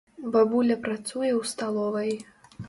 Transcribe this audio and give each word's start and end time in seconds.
Бабуля 0.35 0.77
працуе 0.85 1.29
ў 1.35 1.41
сталовай. 1.51 2.11